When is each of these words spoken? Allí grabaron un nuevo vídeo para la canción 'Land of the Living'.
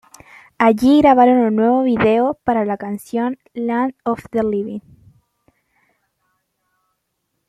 Allí 0.57 0.99
grabaron 0.99 1.37
un 1.41 1.55
nuevo 1.57 1.83
vídeo 1.83 2.39
para 2.43 2.65
la 2.65 2.75
canción 2.77 3.37
'Land 3.53 3.93
of 4.03 4.19
the 4.31 4.41
Living'. 4.43 4.81